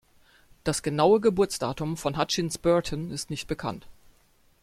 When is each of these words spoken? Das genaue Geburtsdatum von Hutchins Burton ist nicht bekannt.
Das 0.63 0.81
genaue 0.81 1.19
Geburtsdatum 1.21 1.95
von 1.95 2.17
Hutchins 2.17 2.57
Burton 2.57 3.11
ist 3.11 3.29
nicht 3.29 3.47
bekannt. 3.47 3.85